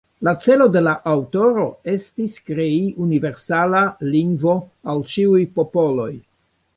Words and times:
La 0.27 0.31
celo 0.43 0.65
de 0.75 0.81
la 0.85 0.93
aŭtoro 1.09 1.65
estis 1.93 2.37
krei 2.47 2.79
universala 3.07 3.83
lingvo 4.15 4.55
al 4.95 5.05
ĉiuj 5.13 5.43
popoloj. 5.61 6.09